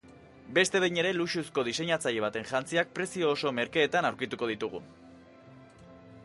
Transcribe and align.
Beste 0.57 0.79
behin 0.83 0.95
ere 1.01 1.11
luxuzko 1.17 1.65
diseinatzaile 1.67 2.23
baten 2.25 2.49
jantziak 2.53 2.91
prezio 2.97 3.29
oso 3.35 3.53
merkeetan 3.59 4.09
aurkituko 4.11 4.51
ditugu. 4.55 4.83